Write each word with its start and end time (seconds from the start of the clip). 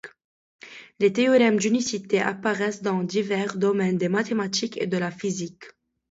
Les 0.99 1.13
théorèmes 1.13 1.59
d'unicité 1.59 2.19
apparaissent 2.19 2.81
dans 2.81 3.03
divers 3.03 3.55
domaines 3.57 3.99
des 3.99 4.09
mathématiques 4.09 4.81
et 4.81 4.87
de 4.87 4.97
la 4.97 5.11
physique. 5.11 5.63